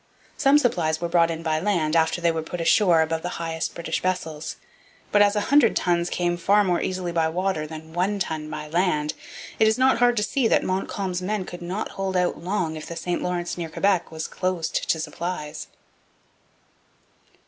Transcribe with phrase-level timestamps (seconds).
[0.35, 3.75] Some supplies were brought in by land after they were put ashore above the highest
[3.75, 4.55] British vessels.
[5.11, 8.67] But as a hundred tons came far more easily by water than one ton by
[8.67, 9.13] land,
[9.59, 12.87] it is not hard to see that Montcalm's men could not hold out long if
[12.87, 15.67] the St Lawrence near Quebec was closed to supplies.